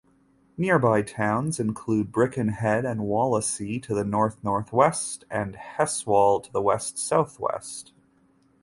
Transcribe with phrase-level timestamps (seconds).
[0.57, 7.93] Nearby towns include Birkenhead and Wallasey to the north-northwest, and Heswall to the west-southwest.